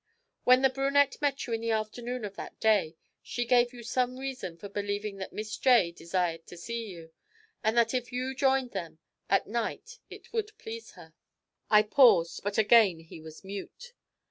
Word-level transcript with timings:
'When 0.45 0.63
the 0.63 0.71
brunette 0.71 1.21
met 1.21 1.45
you 1.45 1.53
in 1.53 1.61
the 1.61 1.69
afternoon 1.69 2.25
of 2.25 2.35
that 2.35 2.59
day, 2.59 2.95
she 3.21 3.45
gave 3.45 3.71
you 3.71 3.83
some 3.83 4.17
reason 4.17 4.57
for 4.57 4.67
believing 4.67 5.17
that 5.17 5.31
Miss 5.31 5.55
J. 5.59 5.91
desired 5.91 6.47
to 6.47 6.57
see 6.57 6.87
you, 6.87 7.11
and 7.63 7.77
that 7.77 7.93
if 7.93 8.11
you 8.11 8.33
joined 8.33 8.71
them 8.71 8.97
that 9.29 9.45
night 9.45 9.99
it 10.09 10.33
would 10.33 10.57
please 10.57 10.93
her.' 10.93 11.13
I 11.69 11.83
paused, 11.83 12.41
but 12.43 12.57
again 12.57 13.01
he 13.01 13.21
was 13.21 13.43
mute. 13.43 13.93